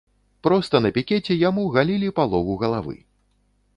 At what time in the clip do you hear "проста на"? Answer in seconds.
0.45-0.91